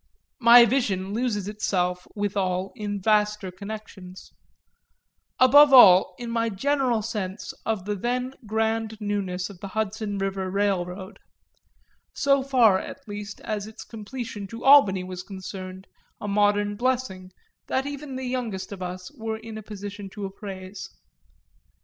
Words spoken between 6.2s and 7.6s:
my general sense